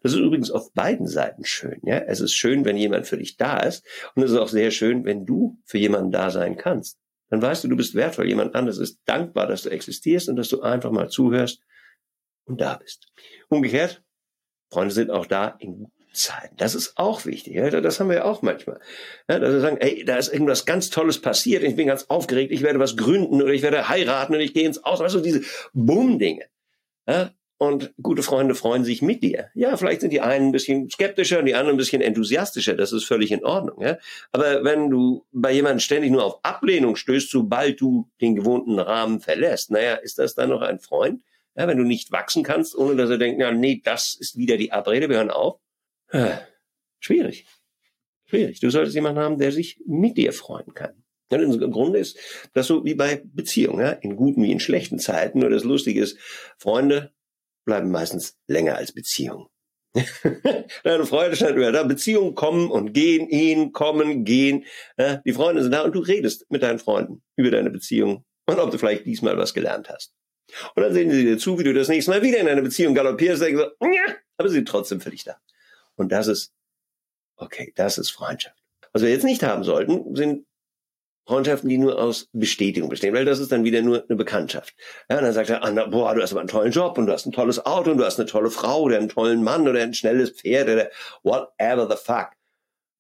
Das 0.03 0.13
ist 0.13 0.19
übrigens 0.19 0.51
auf 0.51 0.73
beiden 0.73 1.07
Seiten 1.07 1.45
schön. 1.45 1.81
Ja, 1.85 1.99
es 1.99 2.21
ist 2.21 2.35
schön, 2.35 2.65
wenn 2.65 2.77
jemand 2.77 3.07
für 3.07 3.19
dich 3.19 3.37
da 3.37 3.59
ist, 3.59 3.87
und 4.15 4.23
es 4.23 4.33
ist 4.33 4.37
auch 4.37 4.49
sehr 4.49 4.71
schön, 4.71 5.05
wenn 5.05 5.27
du 5.27 5.59
für 5.65 5.79
jemanden 5.79 6.11
da 6.11 6.31
sein 6.31 6.57
kannst. 6.57 6.99
Dann 7.29 7.41
weißt 7.41 7.63
du, 7.63 7.69
du 7.69 7.77
bist 7.77 7.95
wertvoll. 7.95 8.27
Jemand 8.27 8.57
anderes 8.57 8.79
ist 8.79 8.99
dankbar, 9.05 9.47
dass 9.47 9.63
du 9.63 9.71
existierst 9.71 10.29
und 10.29 10.37
dass 10.37 10.49
du 10.49 10.63
einfach 10.63 10.91
mal 10.91 11.09
zuhörst 11.09 11.63
und 12.45 12.61
da 12.61 12.75
bist. 12.75 13.07
Umgekehrt, 13.49 14.03
Freunde 14.73 14.93
sind 14.93 15.11
auch 15.11 15.27
da 15.27 15.57
in 15.61 15.87
Zeiten. 16.13 16.57
Das 16.57 16.75
ist 16.75 16.97
auch 16.97 17.25
wichtig. 17.25 17.55
Ja? 17.55 17.71
Das 17.71 18.01
haben 18.01 18.09
wir 18.09 18.17
ja 18.17 18.25
auch 18.25 18.43
manchmal. 18.43 18.81
Ja, 19.29 19.39
dass 19.39 19.53
wir 19.53 19.61
sagen, 19.61 19.77
ey, 19.79 20.05
da 20.05 20.17
ist 20.17 20.33
irgendwas 20.33 20.67
ganz 20.67 20.91
Tolles 20.91 21.21
passiert, 21.21 21.63
ich 21.63 21.77
bin 21.77 21.87
ganz 21.87 22.07
aufgeregt, 22.09 22.53
ich 22.53 22.63
werde 22.63 22.79
was 22.79 22.97
gründen 22.97 23.41
oder 23.43 23.53
ich 23.53 23.63
werde 23.63 23.89
heiraten 23.89 24.35
und 24.35 24.41
ich 24.41 24.55
gehe 24.55 24.67
ins 24.67 24.83
Aus. 24.83 25.01
Weißt 25.01 25.15
du, 25.15 25.21
diese 25.21 25.43
Bumm-Dinge. 25.73 26.45
Ja? 27.09 27.31
Und 27.59 27.93
gute 28.01 28.23
Freunde 28.23 28.55
freuen 28.55 28.85
sich 28.85 29.03
mit 29.03 29.23
dir. 29.23 29.51
Ja, 29.55 29.77
vielleicht 29.77 30.01
sind 30.01 30.15
die 30.15 30.23
einen 30.23 30.47
ein 30.47 30.53
bisschen 30.53 30.89
skeptischer 30.89 31.41
und 31.41 31.45
die 31.45 31.55
anderen 31.55 31.77
ein 31.77 31.79
bisschen 31.79 32.01
enthusiastischer. 32.01 32.75
Das 32.75 32.91
ist 32.91 33.05
völlig 33.05 33.33
in 33.33 33.45
Ordnung. 33.45 33.83
Ja? 33.83 33.99
Aber 34.33 34.65
wenn 34.65 34.89
du 34.89 35.27
bei 35.31 35.53
jemandem 35.53 35.81
ständig 35.81 36.11
nur 36.11 36.25
auf 36.25 36.43
Ablehnung 36.43 36.97
stößt, 36.97 37.31
sobald 37.31 37.79
du 37.81 38.09
den 38.23 38.35
gewohnten 38.35 38.79
Rahmen 38.79 39.21
verlässt, 39.21 39.71
naja, 39.71 39.97
ist 39.97 40.19
das 40.19 40.35
dann 40.35 40.49
noch 40.49 40.63
ein 40.63 40.79
Freund? 40.79 41.23
Ja, 41.55 41.69
wenn 41.69 41.77
du 41.77 41.85
nicht 41.85 42.13
wachsen 42.13 42.45
kannst, 42.45 42.75
ohne 42.75 42.97
dass 42.97 43.11
er 43.11 43.19
denkt, 43.19 43.39
na 43.39 43.51
nee, 43.51 43.83
das 43.85 44.15
ist 44.19 44.39
wieder 44.39 44.57
die 44.57 44.73
Abrede, 44.73 45.11
wir 45.11 45.17
hören 45.17 45.31
auf. 45.31 45.61
Schwierig. 47.01 47.47
Schwierig. 48.27 48.61
Du 48.61 48.71
solltest 48.71 48.95
jemanden 48.95 49.21
haben, 49.21 49.39
der 49.39 49.53
sich 49.53 49.81
mit 49.87 50.17
dir 50.17 50.33
freuen 50.33 50.75
kann. 50.75 51.03
Und 51.31 51.63
im 51.63 51.71
Grunde 51.71 51.99
ist 51.99 52.19
das 52.55 52.67
so 52.67 52.85
wie 52.85 52.95
bei 52.95 53.23
Beziehungen, 53.25 53.81
ja? 53.81 53.91
in 53.93 54.17
guten 54.17 54.43
wie 54.43 54.53
in 54.53 54.61
schlechten 54.61 54.99
Zeiten. 54.99 55.39
Nur 55.39 55.51
das 55.51 55.65
Lustige 55.65 56.03
ist, 56.03 56.19
Freunde 56.59 57.13
bleiben 57.65 57.91
meistens 57.91 58.37
länger 58.49 58.77
als 58.77 58.93
Beziehungen. 58.93 59.47
Deine 60.85 61.07
Freunde 61.07 61.37
stand 61.37 61.57
über 61.57 61.73
da. 61.73 61.83
Beziehungen 61.83 62.35
kommen 62.35 62.71
und 62.71 62.93
gehen, 62.93 63.29
ihn 63.29 63.73
kommen, 63.73 64.25
gehen. 64.25 64.65
Ja? 64.99 65.17
Die 65.25 65.33
Freunde 65.33 65.63
sind 65.63 65.73
da 65.73 65.83
und 65.83 65.95
du 65.95 66.01
redest 66.01 66.47
mit 66.51 66.63
deinen 66.63 66.79
Freunden 66.79 67.23
über 67.37 67.51
deine 67.51 67.71
Beziehung 67.71 68.25
und 68.47 68.59
ob 68.59 68.71
du 68.71 68.79
vielleicht 68.79 69.07
diesmal 69.07 69.37
was 69.37 69.55
gelernt 69.55 69.89
hast. 69.89 70.15
Und 70.75 70.83
dann 70.83 70.93
sehen 70.93 71.11
sie 71.11 71.25
dir 71.25 71.39
zu, 71.39 71.59
wie 71.59 71.65
du 71.65 71.73
das 71.73 71.89
nächste 71.89 72.11
Mal 72.11 72.23
wieder 72.23 72.39
in 72.39 72.49
eine 72.49 72.63
Beziehung 72.63 72.95
galoppierst, 72.95 73.43
denken 73.43 73.59
so, 73.59 73.87
ja, 73.87 74.17
aber 74.37 74.49
sie 74.49 74.57
sind 74.57 74.69
trotzdem 74.69 75.01
für 75.01 75.11
dich 75.11 75.25
da. 75.25 75.37
Und 76.01 76.11
das 76.11 76.29
ist, 76.29 76.53
okay, 77.37 77.73
das 77.77 77.99
ist 77.99 78.11
Freundschaft. 78.11 78.57
Was 78.93 79.03
wir 79.03 79.11
jetzt 79.11 79.25
nicht 79.25 79.43
haben 79.43 79.65
sollten, 79.65 80.17
sind 80.17 80.47
Freundschaften, 81.27 81.69
die 81.69 81.77
nur 81.77 82.01
aus 82.03 82.29
Bestätigung 82.33 82.89
bestehen, 82.89 83.15
weil 83.15 83.27
das 83.27 83.39
ist 83.39 83.53
dann 83.53 83.65
wieder 83.65 83.83
nur 83.83 84.05
eine 84.09 84.17
Bekanntschaft. 84.17 84.75
Ja, 85.09 85.19
und 85.19 85.25
dann 85.25 85.35
sagt 85.35 85.51
er, 85.51 85.63
ah, 85.63 85.87
boah, 85.87 86.15
du 86.15 86.23
hast 86.23 86.33
aber 86.33 86.41
einen 86.41 86.49
tollen 86.49 86.73
Job 86.73 86.97
und 86.97 87.07
du 87.07 87.13
hast 87.13 87.27
ein 87.27 87.33
tolles 87.33 87.65
Auto 87.67 87.91
und 87.91 87.99
du 87.99 88.05
hast 88.05 88.19
eine 88.19 88.29
tolle 88.29 88.51
Frau 88.51 88.81
oder 88.81 88.97
einen 88.97 89.11
tollen 89.11 89.45
Mann 89.45 89.69
oder 89.69 89.83
ein 89.83 89.93
schnelles 89.93 90.31
Pferd 90.31 90.69
oder 90.71 90.91
whatever 91.23 91.87
the 91.89 92.03
fuck. 92.03 92.31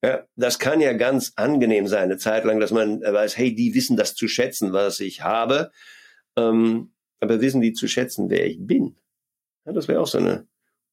Ja, 0.04 0.26
das 0.36 0.58
kann 0.58 0.80
ja 0.80 0.92
ganz 0.92 1.32
angenehm 1.36 1.86
sein, 1.86 2.04
eine 2.04 2.18
Zeit 2.18 2.44
lang, 2.44 2.60
dass 2.60 2.70
man 2.70 3.00
weiß, 3.00 3.36
hey, 3.36 3.54
die 3.54 3.74
wissen 3.74 3.96
das 3.96 4.14
zu 4.14 4.28
schätzen, 4.28 4.72
was 4.74 5.00
ich 5.00 5.22
habe, 5.22 5.72
ähm, 6.36 6.92
aber 7.18 7.40
wissen 7.40 7.62
die 7.62 7.72
zu 7.72 7.88
schätzen, 7.88 8.30
wer 8.30 8.46
ich 8.46 8.58
bin. 8.60 8.96
Ja, 9.66 9.72
das 9.72 9.88
wäre 9.88 10.00
auch 10.00 10.06
so 10.06 10.18
eine 10.18 10.46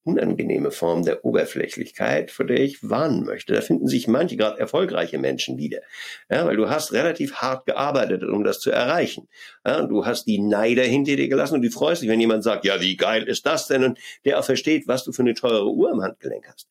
unangenehme 0.07 0.71
Form 0.71 1.03
der 1.03 1.25
Oberflächlichkeit, 1.25 2.31
vor 2.31 2.45
der 2.45 2.61
ich 2.61 2.89
warnen 2.89 3.25
möchte. 3.25 3.53
Da 3.53 3.61
finden 3.61 3.87
sich 3.87 4.07
manche 4.07 4.37
gerade 4.37 4.59
erfolgreiche 4.59 5.17
Menschen 5.17 5.57
wieder. 5.57 5.81
Ja, 6.29 6.45
weil 6.45 6.55
du 6.55 6.69
hast 6.69 6.93
relativ 6.93 7.35
hart 7.35 7.65
gearbeitet, 7.65 8.23
um 8.23 8.45
das 8.45 8.61
zu 8.61 8.71
erreichen. 8.71 9.27
Ja, 9.65 9.85
du 9.85 10.05
hast 10.05 10.25
die 10.25 10.39
Neider 10.39 10.83
hinter 10.83 11.17
dir 11.17 11.27
gelassen 11.27 11.55
und 11.55 11.61
du 11.61 11.69
freust 11.69 12.01
dich, 12.01 12.09
wenn 12.09 12.21
jemand 12.21 12.43
sagt, 12.43 12.63
ja, 12.63 12.79
wie 12.79 12.95
geil 12.95 13.23
ist 13.23 13.45
das 13.45 13.67
denn? 13.67 13.83
Und 13.83 13.99
der 14.23 14.39
auch 14.39 14.45
versteht, 14.45 14.87
was 14.87 15.03
du 15.03 15.11
für 15.11 15.23
eine 15.23 15.33
teure 15.33 15.69
Uhr 15.69 15.91
im 15.91 16.01
Handgelenk 16.01 16.47
hast. 16.47 16.69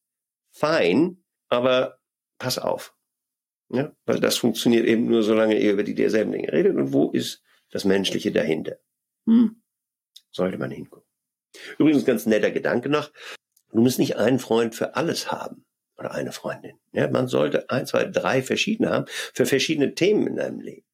Fein, 0.50 1.18
aber 1.48 1.98
pass 2.38 2.58
auf. 2.58 2.94
Ja, 3.68 3.92
weil 4.06 4.20
das 4.20 4.38
funktioniert 4.38 4.86
eben 4.86 5.06
nur, 5.06 5.22
solange 5.22 5.58
ihr 5.58 5.72
über 5.72 5.82
die 5.82 5.94
derselben 5.94 6.32
Dinge 6.32 6.52
redet. 6.52 6.76
Und 6.76 6.92
wo 6.92 7.10
ist 7.10 7.42
das 7.70 7.84
Menschliche 7.84 8.32
dahinter? 8.32 8.76
Hm, 9.26 9.60
sollte 10.30 10.56
man 10.56 10.70
hingucken. 10.70 11.06
Übrigens 11.78 12.04
ganz 12.04 12.26
netter 12.26 12.50
Gedanke 12.50 12.88
noch. 12.88 13.10
Du 13.72 13.80
musst 13.80 13.98
nicht 13.98 14.16
einen 14.16 14.38
Freund 14.38 14.74
für 14.74 14.96
alles 14.96 15.30
haben 15.30 15.64
oder 15.98 16.12
eine 16.12 16.32
Freundin. 16.32 16.78
Ja, 16.92 17.08
man 17.10 17.28
sollte 17.28 17.68
ein, 17.70 17.86
zwei, 17.86 18.04
drei 18.04 18.42
verschiedene 18.42 18.90
haben 18.90 19.06
für 19.34 19.46
verschiedene 19.46 19.94
Themen 19.94 20.26
in 20.26 20.36
deinem 20.36 20.60
Leben. 20.60 20.86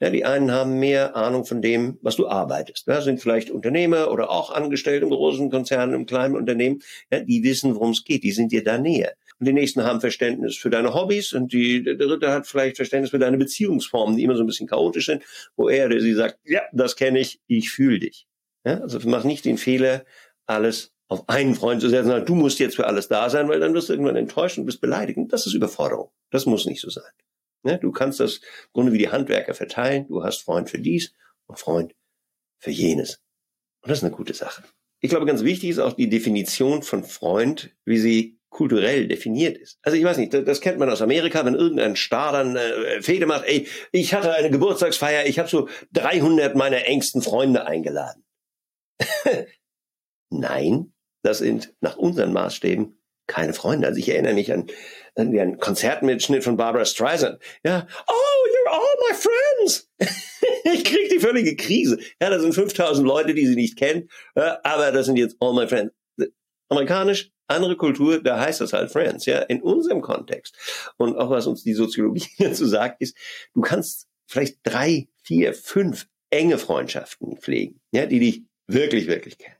Ja, 0.00 0.10
die 0.10 0.24
einen 0.24 0.52
haben 0.52 0.78
mehr 0.78 1.16
Ahnung 1.16 1.44
von 1.44 1.60
dem, 1.60 1.98
was 2.02 2.14
du 2.14 2.28
arbeitest. 2.28 2.86
Ja, 2.86 3.00
sind 3.00 3.20
vielleicht 3.20 3.50
Unternehmer 3.50 4.12
oder 4.12 4.30
auch 4.30 4.52
Angestellte 4.52 5.04
im 5.04 5.10
großen 5.10 5.50
Konzern, 5.50 5.92
im 5.92 6.06
kleinen 6.06 6.36
Unternehmen. 6.36 6.80
Ja, 7.10 7.18
die 7.18 7.42
wissen, 7.42 7.74
worum 7.74 7.90
es 7.90 8.04
geht. 8.04 8.22
Die 8.22 8.30
sind 8.30 8.52
dir 8.52 8.62
da 8.62 8.78
näher. 8.78 9.14
Und 9.40 9.46
die 9.48 9.52
nächsten 9.52 9.82
haben 9.82 10.00
Verständnis 10.00 10.56
für 10.56 10.70
deine 10.70 10.94
Hobbys 10.94 11.32
und 11.32 11.52
die, 11.52 11.82
der 11.82 11.96
dritte 11.96 12.30
hat 12.30 12.46
vielleicht 12.46 12.76
Verständnis 12.76 13.10
für 13.10 13.18
deine 13.18 13.38
Beziehungsformen, 13.38 14.16
die 14.16 14.22
immer 14.22 14.36
so 14.36 14.44
ein 14.44 14.46
bisschen 14.46 14.68
chaotisch 14.68 15.06
sind, 15.06 15.24
wo 15.56 15.68
er 15.68 15.86
oder 15.86 16.00
sie 16.00 16.14
sagt, 16.14 16.38
ja, 16.44 16.62
das 16.72 16.94
kenne 16.94 17.18
ich, 17.18 17.40
ich 17.48 17.70
fühle 17.70 17.98
dich. 17.98 18.27
Ja, 18.68 18.80
also 18.80 18.98
mach 19.04 19.24
nicht 19.24 19.46
den 19.46 19.56
Fehler, 19.56 20.04
alles 20.44 20.92
auf 21.08 21.26
einen 21.30 21.54
Freund 21.54 21.80
zu 21.80 21.88
setzen, 21.88 22.26
du 22.26 22.34
musst 22.34 22.58
jetzt 22.58 22.76
für 22.76 22.86
alles 22.86 23.08
da 23.08 23.30
sein, 23.30 23.48
weil 23.48 23.60
dann 23.60 23.72
wirst 23.72 23.88
du 23.88 23.94
irgendwann 23.94 24.16
enttäuscht 24.16 24.58
und 24.58 24.66
bist 24.66 24.82
beleidigt. 24.82 25.18
Das 25.30 25.46
ist 25.46 25.54
Überforderung. 25.54 26.10
Das 26.30 26.44
muss 26.44 26.66
nicht 26.66 26.82
so 26.82 26.90
sein. 26.90 27.10
Ja, 27.64 27.78
du 27.78 27.90
kannst 27.92 28.20
das 28.20 28.36
im 28.36 28.72
Grunde 28.74 28.92
wie 28.92 28.98
die 28.98 29.08
Handwerker 29.08 29.54
verteilen. 29.54 30.06
Du 30.06 30.22
hast 30.22 30.42
Freund 30.42 30.68
für 30.68 30.78
dies 30.78 31.14
und 31.46 31.58
Freund 31.58 31.94
für 32.58 32.70
jenes. 32.70 33.22
Und 33.80 33.90
das 33.90 33.98
ist 33.98 34.04
eine 34.04 34.14
gute 34.14 34.34
Sache. 34.34 34.62
Ich 35.00 35.08
glaube, 35.08 35.24
ganz 35.24 35.44
wichtig 35.44 35.70
ist 35.70 35.78
auch 35.78 35.94
die 35.94 36.10
Definition 36.10 36.82
von 36.82 37.04
Freund, 37.04 37.70
wie 37.86 37.98
sie 37.98 38.38
kulturell 38.50 39.08
definiert 39.08 39.56
ist. 39.56 39.78
Also 39.82 39.96
ich 39.96 40.04
weiß 40.04 40.18
nicht, 40.18 40.34
das 40.34 40.60
kennt 40.60 40.78
man 40.78 40.90
aus 40.90 41.00
Amerika, 41.00 41.44
wenn 41.44 41.54
irgendein 41.54 41.96
Star 41.96 42.32
dann 42.32 42.56
äh, 42.56 43.00
Fede 43.00 43.26
macht, 43.26 43.44
ey, 43.46 43.66
ich 43.92 44.12
hatte 44.12 44.32
eine 44.32 44.50
Geburtstagsfeier, 44.50 45.26
ich 45.26 45.38
habe 45.38 45.48
so 45.48 45.68
300 45.92 46.54
meiner 46.54 46.84
engsten 46.84 47.22
Freunde 47.22 47.66
eingeladen. 47.66 48.24
Nein, 50.30 50.92
das 51.22 51.38
sind 51.38 51.74
nach 51.80 51.96
unseren 51.96 52.32
Maßstäben 52.32 52.98
keine 53.26 53.52
Freunde. 53.52 53.86
Also 53.86 53.98
ich 53.98 54.08
erinnere 54.08 54.34
mich 54.34 54.52
an, 54.52 54.66
an 55.14 55.28
einen 55.38 55.58
Konzertmitschnitt 55.58 56.44
von 56.44 56.56
Barbara 56.56 56.84
Streisand. 56.84 57.38
Ja, 57.62 57.86
oh, 58.06 58.48
you're 58.48 58.72
all 58.72 58.94
my 59.08 59.16
friends. 59.16 59.90
ich 60.64 60.84
krieg 60.84 61.10
die 61.10 61.20
völlige 61.20 61.54
Krise. 61.56 61.98
Ja, 62.20 62.30
da 62.30 62.40
sind 62.40 62.54
5000 62.54 63.06
Leute, 63.06 63.34
die 63.34 63.46
sie 63.46 63.54
nicht 63.54 63.76
kennen, 63.76 64.08
aber 64.34 64.92
das 64.92 65.06
sind 65.06 65.16
jetzt 65.16 65.36
all 65.40 65.54
my 65.54 65.68
friends. 65.68 65.92
Amerikanisch, 66.70 67.30
andere 67.46 67.76
Kultur, 67.76 68.22
da 68.22 68.38
heißt 68.40 68.60
das 68.60 68.74
halt 68.74 68.90
Friends, 68.90 69.24
ja, 69.24 69.38
in 69.40 69.62
unserem 69.62 70.02
Kontext. 70.02 70.56
Und 70.98 71.16
auch 71.16 71.30
was 71.30 71.46
uns 71.46 71.62
die 71.62 71.72
Soziologie 71.72 72.28
dazu 72.38 72.66
sagt, 72.66 73.00
ist, 73.00 73.16
du 73.54 73.62
kannst 73.62 74.06
vielleicht 74.26 74.58
drei, 74.62 75.08
vier, 75.22 75.54
fünf 75.54 76.06
enge 76.30 76.58
Freundschaften 76.58 77.38
pflegen, 77.38 77.80
ja, 77.90 78.04
die 78.04 78.20
dich 78.20 78.42
wirklich, 78.68 79.08
wirklich 79.08 79.38
kennen. 79.38 79.56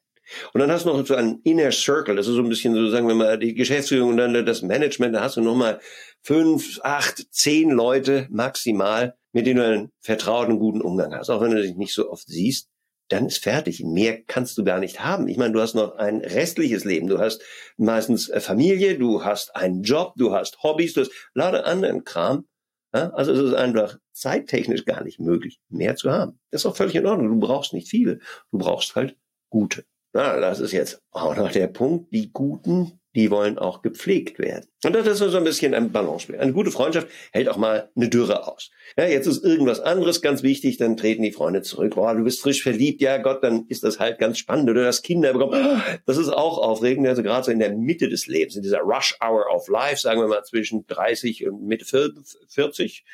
Und 0.53 0.61
dann 0.61 0.71
hast 0.71 0.85
du 0.85 0.91
noch 0.91 1.07
so 1.07 1.15
einen 1.15 1.41
Inner 1.43 1.73
Circle, 1.73 2.15
das 2.15 2.27
ist 2.27 2.35
so 2.35 2.43
ein 2.43 2.49
bisschen 2.49 2.75
so, 2.75 2.89
sagen 2.91 3.09
wir 3.09 3.15
mal, 3.15 3.39
die 3.39 3.55
Geschäftsführung 3.55 4.11
und 4.11 4.17
dann 4.19 4.45
das 4.45 4.63
Management, 4.63 5.15
da 5.15 5.23
hast 5.23 5.37
du 5.37 5.41
nochmal 5.41 5.81
fünf, 6.23 6.81
acht, 6.83 7.27
zehn 7.31 7.71
Leute 7.71 8.27
maximal, 8.31 9.15
mit 9.33 9.47
denen 9.47 9.59
du 9.59 9.67
einen 9.67 9.93
vertrauten, 10.01 10.59
guten 10.59 10.83
Umgang 10.83 11.15
hast. 11.15 11.31
Auch 11.31 11.41
wenn 11.41 11.53
du 11.53 11.63
dich 11.63 11.77
nicht 11.77 11.95
so 11.95 12.11
oft 12.11 12.27
siehst, 12.27 12.69
dann 13.09 13.27
ist 13.27 13.43
fertig. 13.43 13.83
Mehr 13.85 14.23
kannst 14.23 14.59
du 14.59 14.65
gar 14.65 14.81
nicht 14.81 15.03
haben. 15.03 15.29
Ich 15.29 15.39
meine, 15.39 15.55
du 15.55 15.61
hast 15.61 15.75
noch 15.75 15.97
ein 15.97 16.21
restliches 16.21 16.85
Leben. 16.85 17.07
Du 17.07 17.19
hast 17.19 17.43
meistens 17.79 18.29
äh, 18.29 18.41
Familie, 18.41 18.99
du 18.99 19.25
hast 19.25 19.57
einen 19.57 19.83
Job, 19.83 20.13
du 20.17 20.35
hast 20.35 20.63
Hobbys, 20.63 20.93
du 20.93 21.01
hast 21.01 21.13
lauter 21.33 21.65
anderen 21.65 22.05
Kram. 22.05 22.47
Ja? 22.95 23.11
Also 23.11 23.33
es 23.33 23.41
ist 23.41 23.55
einfach 23.55 23.99
zeittechnisch 24.13 24.85
gar 24.85 25.05
nicht 25.05 25.21
möglich, 25.21 25.61
mehr 25.69 25.97
zu 25.97 26.11
haben. 26.11 26.39
Das 26.51 26.63
ist 26.63 26.67
auch 26.67 26.77
völlig 26.77 26.95
in 26.95 27.07
Ordnung. 27.07 27.29
Du 27.29 27.47
brauchst 27.47 27.73
nicht 27.73 27.89
viele. 27.89 28.21
Du 28.51 28.59
brauchst 28.59 28.95
halt 28.97 29.17
gute. 29.51 29.85
Na, 30.19 30.41
das 30.41 30.59
ist 30.59 30.73
jetzt 30.73 31.01
auch 31.13 31.37
noch 31.37 31.53
der 31.53 31.69
Punkt. 31.69 32.13
Die 32.13 32.33
Guten, 32.33 32.99
die 33.15 33.31
wollen 33.31 33.57
auch 33.57 33.83
gepflegt 33.83 34.41
werden. 34.41 34.67
Und 34.83 34.93
das 34.93 35.07
ist 35.07 35.19
so 35.19 35.39
ein 35.39 35.45
bisschen 35.45 35.75
ein 35.75 35.93
Balance. 35.93 36.37
Eine 36.37 36.53
gute 36.53 36.73
Freundschaft 36.73 37.07
hält 37.31 37.49
auch 37.49 37.57
mal 37.57 37.89
eine 37.95 38.09
Dürre 38.09 38.49
aus. 38.49 38.73
Ja, 38.97 39.07
jetzt 39.07 39.29
ist 39.29 39.45
irgendwas 39.45 39.79
anderes 39.79 40.21
ganz 40.21 40.43
wichtig, 40.43 40.77
dann 40.77 40.97
treten 40.97 41.23
die 41.23 41.31
Freunde 41.31 41.63
zurück. 41.63 41.95
Boah, 41.95 42.17
du 42.17 42.25
bist 42.25 42.41
frisch 42.41 42.65
verliebt, 42.65 43.01
ja 43.01 43.19
Gott, 43.19 43.45
dann 43.45 43.67
ist 43.69 43.85
das 43.85 44.01
halt 44.01 44.19
ganz 44.19 44.39
spannend. 44.39 44.69
Oder 44.69 44.83
das 44.83 45.03
Kinder 45.03 45.33
bekommen. 45.33 45.85
Das 46.05 46.17
ist 46.17 46.31
auch 46.31 46.59
aufregend. 46.59 47.07
Also 47.07 47.23
gerade 47.23 47.45
so 47.45 47.53
in 47.53 47.61
der 47.61 47.77
Mitte 47.77 48.09
des 48.09 48.27
Lebens, 48.27 48.57
in 48.57 48.63
dieser 48.63 48.81
Rush 48.81 49.17
Hour 49.25 49.47
of 49.55 49.69
Life, 49.69 50.01
sagen 50.01 50.21
wir 50.21 50.27
mal 50.27 50.43
zwischen 50.43 50.85
30 50.89 51.47
und 51.47 51.63
Mitte 51.63 51.85
40, 51.85 53.05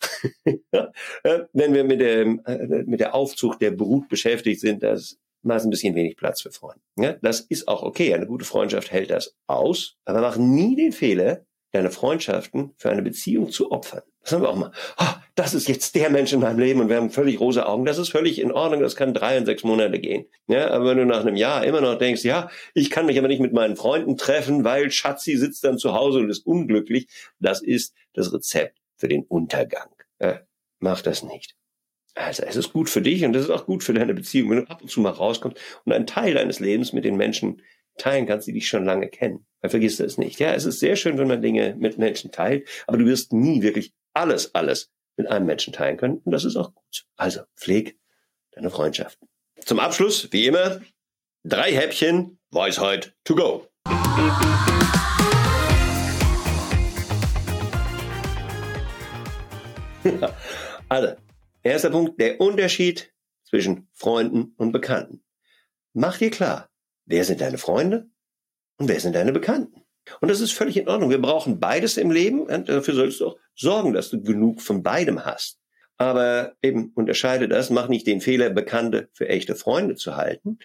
wenn 1.52 1.74
wir 1.74 1.82
mit 1.82 2.00
dem, 2.00 2.40
äh, 2.46 2.84
mit 2.84 3.00
der 3.00 3.16
Aufzucht 3.16 3.60
der 3.60 3.72
Brut 3.72 4.08
beschäftigt 4.08 4.60
sind, 4.60 4.84
das 4.84 5.18
mal 5.42 5.60
ein 5.60 5.70
bisschen 5.70 5.94
wenig 5.94 6.16
Platz 6.16 6.42
für 6.42 6.50
Freunde. 6.50 6.80
Ja, 6.96 7.14
das 7.22 7.40
ist 7.40 7.68
auch 7.68 7.82
okay. 7.82 8.14
Eine 8.14 8.26
gute 8.26 8.44
Freundschaft 8.44 8.90
hält 8.90 9.10
das 9.10 9.34
aus, 9.46 9.96
aber 10.04 10.20
mach 10.20 10.36
nie 10.36 10.76
den 10.76 10.92
Fehler, 10.92 11.44
deine 11.72 11.90
Freundschaften 11.90 12.74
für 12.76 12.90
eine 12.90 13.02
Beziehung 13.02 13.50
zu 13.50 13.70
opfern. 13.72 14.02
Das 14.22 14.32
haben 14.32 14.42
wir 14.42 14.50
auch 14.50 14.56
mal. 14.56 14.72
Oh, 14.98 15.14
das 15.34 15.52
ist 15.52 15.68
jetzt 15.68 15.96
der 15.96 16.08
Mensch 16.10 16.32
in 16.32 16.40
meinem 16.40 16.58
Leben 16.58 16.80
und 16.80 16.88
wir 16.88 16.96
haben 16.96 17.10
völlig 17.10 17.40
rosa 17.40 17.64
Augen. 17.64 17.84
Das 17.84 17.98
ist 17.98 18.10
völlig 18.10 18.40
in 18.40 18.52
Ordnung. 18.52 18.80
Das 18.80 18.94
kann 18.94 19.14
drei 19.14 19.36
und 19.36 19.46
sechs 19.46 19.64
Monate 19.64 19.98
gehen. 19.98 20.26
Ja, 20.46 20.70
aber 20.70 20.90
wenn 20.90 20.98
du 20.98 21.06
nach 21.06 21.22
einem 21.22 21.34
Jahr 21.34 21.64
immer 21.64 21.80
noch 21.80 21.98
denkst, 21.98 22.22
ja, 22.22 22.48
ich 22.74 22.90
kann 22.90 23.06
mich 23.06 23.18
aber 23.18 23.26
nicht 23.26 23.40
mit 23.40 23.52
meinen 23.52 23.74
Freunden 23.74 24.16
treffen, 24.16 24.64
weil 24.64 24.90
Schatzi 24.92 25.36
sitzt 25.36 25.64
dann 25.64 25.78
zu 25.78 25.94
Hause 25.94 26.20
und 26.20 26.30
ist 26.30 26.46
unglücklich, 26.46 27.08
das 27.40 27.62
ist 27.62 27.94
das 28.12 28.32
Rezept 28.32 28.78
für 28.96 29.08
den 29.08 29.24
Untergang. 29.24 29.90
Ja, 30.20 30.40
mach 30.78 31.02
das 31.02 31.24
nicht. 31.24 31.56
Also 32.14 32.42
es 32.42 32.56
ist 32.56 32.72
gut 32.72 32.90
für 32.90 33.00
dich 33.00 33.24
und 33.24 33.34
es 33.34 33.44
ist 33.44 33.50
auch 33.50 33.64
gut 33.64 33.82
für 33.82 33.94
deine 33.94 34.12
Beziehung, 34.12 34.50
wenn 34.50 34.58
du 34.58 34.70
ab 34.70 34.82
und 34.82 34.90
zu 34.90 35.00
mal 35.00 35.10
rauskommst 35.10 35.58
und 35.84 35.92
einen 35.92 36.06
Teil 36.06 36.34
deines 36.34 36.60
Lebens 36.60 36.92
mit 36.92 37.04
den 37.04 37.16
Menschen 37.16 37.62
teilen 37.96 38.26
kannst, 38.26 38.46
die 38.46 38.52
dich 38.52 38.68
schon 38.68 38.84
lange 38.84 39.08
kennen. 39.08 39.46
Dann 39.60 39.70
vergisst 39.70 40.00
du 40.00 40.04
es 40.04 40.18
nicht. 40.18 40.38
Ja, 40.38 40.52
es 40.52 40.66
ist 40.66 40.80
sehr 40.80 40.96
schön, 40.96 41.16
wenn 41.18 41.28
man 41.28 41.40
Dinge 41.40 41.74
mit 41.78 41.96
Menschen 41.98 42.30
teilt, 42.30 42.68
aber 42.86 42.98
du 42.98 43.06
wirst 43.06 43.32
nie 43.32 43.62
wirklich 43.62 43.94
alles, 44.12 44.54
alles 44.54 44.90
mit 45.16 45.26
einem 45.28 45.46
Menschen 45.46 45.72
teilen 45.72 45.96
können 45.96 46.18
und 46.18 46.32
das 46.32 46.44
ist 46.44 46.56
auch 46.56 46.74
gut. 46.74 47.06
Also 47.16 47.40
pfleg 47.56 47.98
deine 48.52 48.68
Freundschaften. 48.70 49.28
Zum 49.64 49.78
Abschluss, 49.78 50.28
wie 50.32 50.46
immer, 50.46 50.82
drei 51.44 51.72
Häppchen 51.72 52.38
Weisheit 52.50 53.14
to 53.24 53.34
go. 53.34 53.68
also, 60.88 61.14
Erster 61.62 61.90
Punkt, 61.90 62.20
der 62.20 62.40
Unterschied 62.40 63.12
zwischen 63.44 63.88
Freunden 63.92 64.54
und 64.56 64.72
Bekannten. 64.72 65.22
Mach 65.92 66.18
dir 66.18 66.30
klar, 66.30 66.70
wer 67.04 67.24
sind 67.24 67.40
deine 67.40 67.58
Freunde 67.58 68.10
und 68.78 68.88
wer 68.88 68.98
sind 68.98 69.14
deine 69.14 69.32
Bekannten. 69.32 69.82
Und 70.20 70.28
das 70.28 70.40
ist 70.40 70.52
völlig 70.52 70.76
in 70.76 70.88
Ordnung. 70.88 71.10
Wir 71.10 71.22
brauchen 71.22 71.60
beides 71.60 71.96
im 71.96 72.10
Leben 72.10 72.40
und 72.40 72.68
dafür 72.68 72.94
solltest 72.94 73.20
du 73.20 73.28
auch 73.28 73.36
sorgen, 73.54 73.92
dass 73.92 74.10
du 74.10 74.20
genug 74.20 74.60
von 74.60 74.82
beidem 74.82 75.24
hast. 75.24 75.60
Aber 75.98 76.54
eben 76.62 76.90
unterscheide 76.96 77.46
das, 77.46 77.70
mach 77.70 77.86
nicht 77.86 78.08
den 78.08 78.20
Fehler, 78.20 78.50
Bekannte 78.50 79.08
für 79.12 79.28
echte 79.28 79.54
Freunde 79.54 79.94
zu 79.94 80.16
halten 80.16 80.58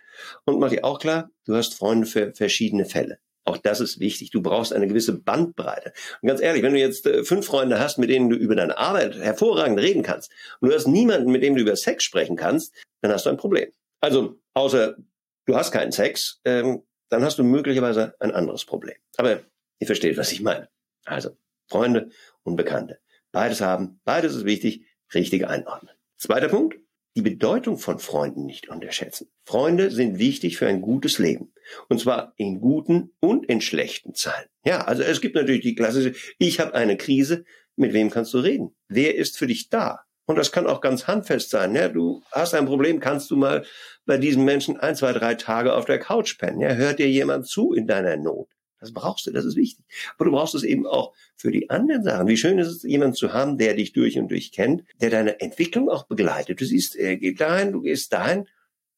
und 0.46 0.58
mach 0.60 0.70
dir 0.70 0.84
auch 0.84 0.98
klar, 0.98 1.30
du 1.46 1.56
hast 1.56 1.75
Freunde 1.75 2.08
für 2.08 2.34
verschiedene 2.34 2.86
Fälle. 2.86 3.20
Auch 3.48 3.56
das 3.56 3.80
ist 3.80 4.01
wichtig. 4.01 4.32
Du 4.32 4.42
brauchst 4.42 4.74
eine 4.74 4.89
gewisse 4.89 5.13
Bandbreite. 5.13 5.94
Und 6.22 6.27
ganz 6.27 6.42
ehrlich, 6.42 6.63
wenn 6.63 6.74
du 6.74 6.80
jetzt 6.80 7.06
äh, 7.06 7.24
fünf 7.24 7.46
Freunde 7.46 7.80
hast, 7.80 7.98
mit 7.98 8.10
denen 8.10 8.30
du 8.30 8.36
über 8.36 8.58
deine 8.58 8.77
Arbeit 8.77 9.16
hervorragend 9.16 9.80
reden 9.80 10.04
kannst, 10.04 10.30
und 10.60 10.68
du 10.68 10.75
hast 10.75 10.86
niemanden, 10.86 11.32
mit 11.32 11.44
dem 11.44 11.56
du 11.56 11.62
über 11.62 11.77
Sex 11.77 12.04
sprechen 12.04 12.36
kannst, 12.36 12.75
dann 13.00 13.12
hast 13.13 13.25
du 13.25 13.30
ein 13.30 13.38
Problem. 13.38 13.72
Also, 14.01 14.38
außer 14.54 14.98
du 15.46 15.56
hast 15.56 15.72
keinen 15.72 15.94
Sex, 15.94 16.42
ähm, 16.44 16.84
dann 17.08 17.24
hast 17.24 17.39
du 17.39 17.46
möglicherweise 17.46 18.16
ein 18.20 18.32
anderes 18.32 18.66
Problem. 18.66 18.98
Aber 19.16 19.39
ihr 19.80 19.88
versteht, 19.88 20.18
was 20.18 20.34
ich 20.34 20.42
meine. 20.42 20.68
Also, 21.06 21.38
Freunde 21.70 22.10
und 22.44 22.58
Bekannte. 22.58 23.00
Beides 23.32 23.62
haben, 23.62 24.01
beides 24.04 24.36
ist 24.36 24.44
wichtig, 24.44 24.86
richtig 25.13 25.48
einordnen. 25.48 25.96
Zweiter 26.18 26.50
Punkt, 26.50 26.77
die 27.17 27.24
Bedeutung 27.24 27.79
von 27.79 27.97
Freunden 27.97 28.45
nicht 28.45 28.69
unterschätzen. 28.69 29.27
Freunde 29.43 29.89
sind 29.89 30.19
wichtig 30.19 30.57
für 30.57 30.67
ein 30.67 30.81
gutes 30.81 31.17
Leben. 31.17 31.51
Und 31.89 32.00
zwar 32.00 32.33
in 32.38 32.62
guten 32.62 33.15
und 33.19 33.47
in 33.47 33.59
schlechten 33.59 34.13
Zeiten. 34.13 34.51
Ja, 34.63 34.81
also 34.81 35.01
es 35.01 35.19
gibt 35.19 35.33
natürlich 35.33 35.63
die 35.63 35.74
klassische, 35.74 36.13
ich 36.38 36.59
habe 36.59 36.75
eine 36.75 36.95
Krise, 36.95 37.43
mit 37.75 37.91
wem 37.91 38.12
kannst 38.12 38.36
du 38.36 38.38
reden? 38.38 38.75
Wer 38.88 39.15
ist 39.15 39.36
für 39.36 39.47
dich 39.47 39.69
da? 39.69 40.01
Und 40.27 40.36
das 40.36 40.51
kann 40.51 40.67
auch 40.67 40.79
ganz 40.79 41.07
handfest 41.07 41.50
sein. 41.50 41.74
Ja, 41.74 41.89
du 41.89 42.21
hast 42.31 42.53
ein 42.53 42.67
Problem, 42.67 43.00
kannst 43.00 43.31
du 43.31 43.36
mal 43.36 43.65
bei 44.05 44.19
diesem 44.19 44.45
Menschen 44.45 44.77
ein, 44.77 44.95
zwei, 44.95 45.12
drei 45.12 45.33
Tage 45.33 45.74
auf 45.74 45.86
der 45.86 45.97
Couch 45.97 46.38
pennen. 46.38 46.62
Ja, 46.62 46.74
hört 46.74 47.00
dir 47.00 47.09
jemand 47.09 47.47
zu 47.47 47.74
in 47.74 47.88
deiner 47.88 48.17
Not? 48.17 48.47
Das 48.79 48.93
brauchst 48.93 49.25
du, 49.25 49.31
das 49.31 49.46
ist 49.46 49.55
wichtig. 49.55 49.86
Aber 50.15 50.25
du 50.25 50.31
brauchst 50.31 50.55
es 50.55 50.63
eben 50.63 50.86
auch 50.86 51.13
für 51.36 51.51
die 51.51 51.69
anderen 51.69 52.03
Sachen. 52.03 52.27
Wie 52.27 52.38
schön 52.38 52.60
ist 52.60 52.67
es, 52.67 52.84
jemanden 52.84 53.15
zu 53.15 53.34
haben, 53.34 53.57
der 53.57 53.74
dich 53.74 53.93
durch 53.93 54.17
und 54.17 54.29
durch 54.29 54.51
kennt, 54.51 54.84
der 55.01 55.10
deine 55.10 55.39
Entwicklung 55.39 55.89
auch 55.89 56.03
begleitet. 56.03 56.62
Du 56.62 56.65
siehst, 56.65 56.96
er 56.96 57.17
geht 57.17 57.41
dahin, 57.41 57.72
du 57.72 57.81
gehst 57.81 58.13
dahin. 58.13 58.48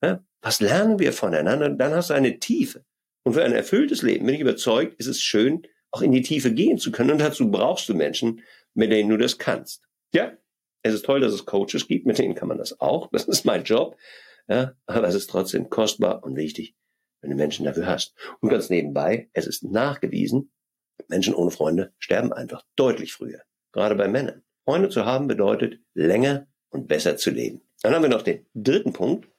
Ja, 0.04 0.24
was 0.42 0.60
lernen 0.60 1.00
wir 1.00 1.14
voneinander? 1.14 1.70
Dann 1.70 1.94
hast 1.94 2.10
du 2.10 2.14
eine 2.14 2.40
Tiefe. 2.40 2.84
Und 3.24 3.34
für 3.34 3.44
ein 3.44 3.54
erfülltes 3.54 4.02
Leben, 4.02 4.26
bin 4.26 4.36
ich 4.36 4.42
überzeugt, 4.42 5.00
ist 5.00 5.08
es 5.08 5.22
schön, 5.22 5.64
auch 5.92 6.02
in 6.02 6.12
die 6.12 6.22
Tiefe 6.22 6.54
gehen 6.54 6.78
zu 6.78 6.92
können. 6.92 7.12
Und 7.12 7.20
dazu 7.20 7.52
brauchst 7.52 7.88
du 7.90 7.94
Menschen, 7.94 8.42
mit 8.74 8.92
denen 8.92 9.10
du 9.10 9.18
das 9.18 9.38
kannst. 9.38 9.84
Ja, 10.14 10.34
es 10.82 10.94
ist 10.94 11.06
toll, 11.06 11.20
dass 11.20 11.34
es 11.34 11.46
Coaches 11.46 11.88
gibt, 11.88 12.06
mit 12.06 12.18
denen 12.18 12.36
kann 12.36 12.48
man 12.48 12.58
das 12.58 12.80
auch. 12.80 13.10
Das 13.12 13.26
ist 13.26 13.46
mein 13.46 13.64
Job. 13.64 13.98
Ja, 14.48 14.74
aber 14.88 15.08
es 15.08 15.16
ist 15.16 15.30
trotzdem 15.30 15.70
kostbar 15.70 16.24
und 16.24 16.36
wichtig, 16.36 16.76
wenn 17.22 17.32
du 17.32 17.36
Menschen 17.36 17.66
dafür 17.66 17.88
hast. 17.88 18.14
Und 18.40 18.50
ganz 18.50 18.70
nebenbei, 18.70 19.30
es 19.34 19.48
ist 19.48 19.64
nachgewiesen, 19.64 20.52
Menschen 21.08 21.34
ohne 21.34 21.52
Freunde 21.52 21.94
sterben 22.00 22.34
einfach 22.34 22.64
deutlich 22.76 23.14
früher. 23.14 23.42
Gerade 23.72 23.96
bei 23.96 24.08
Männern. 24.08 24.44
Freunde 24.66 24.90
zu 24.90 25.06
haben 25.06 25.28
bedeutet, 25.28 25.80
länger 25.94 26.48
und 26.70 26.88
besser 26.88 27.18
zu 27.18 27.32
leben. 27.32 27.62
Dann 27.82 27.94
haben 27.94 28.04
wir 28.04 28.10
noch 28.10 28.22
den 28.22 28.46
dritten 28.54 28.94
Punkt. 28.94 29.30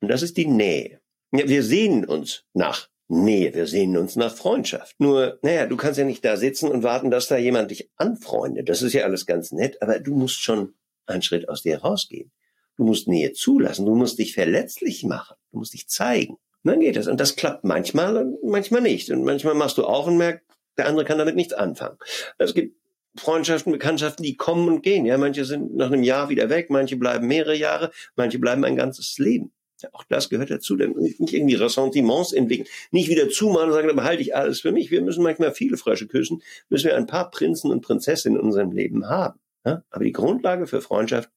Und 0.00 0.08
das 0.08 0.22
ist 0.22 0.36
die 0.36 0.46
Nähe. 0.46 1.00
Ja, 1.32 1.48
wir 1.48 1.62
sehnen 1.62 2.04
uns 2.04 2.44
nach 2.52 2.88
Nähe, 3.08 3.54
wir 3.54 3.66
sehnen 3.66 3.96
uns 3.96 4.16
nach 4.16 4.34
Freundschaft. 4.34 4.98
Nur, 4.98 5.38
naja, 5.42 5.66
du 5.66 5.76
kannst 5.76 5.98
ja 5.98 6.04
nicht 6.04 6.24
da 6.24 6.36
sitzen 6.36 6.70
und 6.70 6.82
warten, 6.82 7.10
dass 7.10 7.28
da 7.28 7.36
jemand 7.36 7.70
dich 7.70 7.90
anfreundet. 7.96 8.68
Das 8.68 8.82
ist 8.82 8.92
ja 8.92 9.04
alles 9.04 9.26
ganz 9.26 9.52
nett, 9.52 9.80
aber 9.82 9.98
du 9.98 10.14
musst 10.14 10.40
schon 10.40 10.74
einen 11.06 11.22
Schritt 11.22 11.48
aus 11.48 11.62
dir 11.62 11.78
rausgehen. 11.78 12.32
Du 12.76 12.84
musst 12.84 13.08
Nähe 13.08 13.32
zulassen, 13.32 13.86
du 13.86 13.94
musst 13.94 14.18
dich 14.18 14.34
verletzlich 14.34 15.04
machen, 15.04 15.36
du 15.50 15.58
musst 15.58 15.74
dich 15.74 15.88
zeigen. 15.88 16.38
Dann 16.64 16.80
geht 16.80 16.96
es. 16.96 17.08
Und 17.08 17.20
das 17.20 17.36
klappt 17.36 17.64
manchmal 17.64 18.16
und 18.16 18.42
manchmal 18.44 18.82
nicht. 18.82 19.10
Und 19.10 19.24
manchmal 19.24 19.54
machst 19.54 19.78
du 19.78 19.84
auch 19.84 20.06
und 20.06 20.16
merkst, 20.16 20.44
der 20.76 20.86
andere 20.86 21.04
kann 21.04 21.18
damit 21.18 21.36
nichts 21.36 21.52
anfangen. 21.52 21.98
Es 22.38 22.54
gibt 22.54 22.76
Freundschaften, 23.16 23.72
Bekanntschaften, 23.72 24.22
die 24.22 24.36
kommen 24.36 24.68
und 24.68 24.82
gehen. 24.82 25.04
Ja, 25.04 25.18
manche 25.18 25.44
sind 25.44 25.74
nach 25.76 25.88
einem 25.88 26.02
Jahr 26.02 26.28
wieder 26.28 26.48
weg, 26.48 26.70
manche 26.70 26.96
bleiben 26.96 27.26
mehrere 27.26 27.56
Jahre, 27.56 27.90
manche 28.16 28.38
bleiben 28.38 28.64
ein 28.64 28.76
ganzes 28.76 29.18
Leben. 29.18 29.52
Ja, 29.82 29.90
auch 29.92 30.04
das 30.04 30.30
gehört 30.30 30.50
dazu, 30.50 30.76
denn 30.76 30.92
nicht 30.92 31.34
irgendwie 31.34 31.56
Ressentiments 31.56 32.32
entwickeln, 32.32 32.68
nicht 32.90 33.08
wieder 33.08 33.28
zumachen 33.28 33.68
und 33.68 33.74
sagen, 33.74 33.88
da 33.88 33.94
behalte 33.94 34.22
ich 34.22 34.34
alles 34.34 34.60
für 34.60 34.72
mich. 34.72 34.90
Wir 34.90 35.02
müssen 35.02 35.22
manchmal 35.22 35.52
viele 35.52 35.76
Frösche 35.76 36.06
küssen, 36.06 36.42
müssen 36.68 36.86
wir 36.86 36.96
ein 36.96 37.06
paar 37.06 37.30
Prinzen 37.30 37.70
und 37.70 37.82
Prinzessinnen 37.82 38.38
in 38.38 38.46
unserem 38.46 38.70
Leben 38.70 39.08
haben. 39.08 39.40
Ja, 39.66 39.82
aber 39.90 40.04
die 40.04 40.12
Grundlage 40.12 40.66
für 40.66 40.80
Freundschaft 40.80 41.30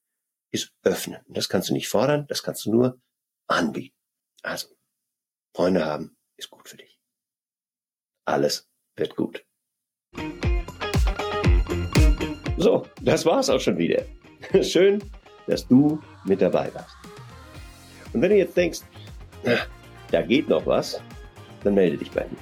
ist 0.52 0.72
öffnen. 0.84 1.20
Das 1.28 1.50
kannst 1.50 1.70
du 1.70 1.74
nicht 1.74 1.90
fordern, 1.90 2.26
das 2.28 2.44
kannst 2.44 2.66
du 2.66 2.72
nur 2.72 3.00
anbieten. 3.48 3.96
Also, 4.44 4.68
Freunde 5.56 5.86
haben 5.86 6.18
ist 6.36 6.50
gut 6.50 6.68
für 6.68 6.76
dich. 6.76 7.00
Alles 8.26 8.70
wird 8.98 9.16
gut. 9.16 9.46
So, 12.58 12.86
das 13.02 13.26
war's 13.26 13.50
auch 13.50 13.62
schon 13.62 13.78
wieder. 13.78 14.04
Schön, 14.62 15.02
dass 15.48 15.66
du 15.66 16.02
mit 16.26 16.42
dabei 16.42 16.74
warst. 16.74 16.94
Und 18.12 18.22
wenn 18.22 18.32
du 18.32 18.38
jetzt 18.38 18.58
denkst, 18.58 18.82
da 20.12 20.22
geht 20.24 20.50
noch 20.50 20.66
was, 20.66 21.02
dann 21.64 21.76
melde 21.76 22.00
dich 22.00 22.12
bei 22.12 22.26
mir. 22.26 22.38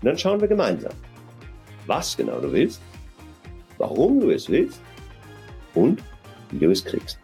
Und 0.00 0.04
dann 0.04 0.16
schauen 0.16 0.40
wir 0.40 0.46
gemeinsam, 0.46 0.92
was 1.86 2.16
genau 2.16 2.40
du 2.40 2.52
willst, 2.52 2.80
warum 3.76 4.20
du 4.20 4.30
es 4.30 4.48
willst 4.48 4.80
und 5.74 6.00
wie 6.52 6.60
du 6.60 6.70
es 6.70 6.84
kriegst. 6.84 7.18